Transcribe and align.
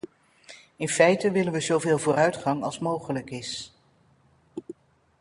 In 0.75 0.89
feite 0.89 1.31
willen 1.31 1.53
we 1.53 1.59
zoveel 1.61 1.97
vooruitgang 1.97 2.63
als 2.63 2.79
mogelijk 2.79 3.29
is. 3.29 3.73